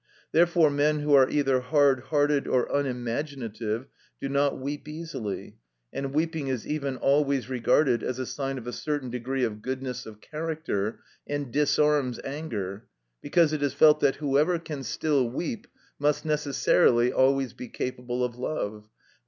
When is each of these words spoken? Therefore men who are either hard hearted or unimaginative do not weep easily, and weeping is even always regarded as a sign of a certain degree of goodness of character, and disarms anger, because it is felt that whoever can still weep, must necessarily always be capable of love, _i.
Therefore 0.31 0.71
men 0.71 1.01
who 1.01 1.13
are 1.13 1.29
either 1.29 1.59
hard 1.59 2.05
hearted 2.05 2.47
or 2.47 2.67
unimaginative 2.75 3.85
do 4.19 4.29
not 4.29 4.57
weep 4.57 4.87
easily, 4.87 5.57
and 5.93 6.11
weeping 6.11 6.47
is 6.47 6.65
even 6.65 6.97
always 6.97 7.51
regarded 7.51 8.01
as 8.01 8.17
a 8.17 8.25
sign 8.25 8.57
of 8.57 8.65
a 8.65 8.73
certain 8.73 9.11
degree 9.11 9.43
of 9.43 9.61
goodness 9.61 10.07
of 10.07 10.19
character, 10.19 11.01
and 11.27 11.53
disarms 11.53 12.19
anger, 12.23 12.87
because 13.21 13.53
it 13.53 13.61
is 13.61 13.73
felt 13.73 13.99
that 13.99 14.15
whoever 14.15 14.57
can 14.57 14.81
still 14.81 15.29
weep, 15.29 15.67
must 15.99 16.25
necessarily 16.25 17.13
always 17.13 17.53
be 17.53 17.67
capable 17.67 18.23
of 18.23 18.35
love, 18.39 18.85
_i. 18.85 18.89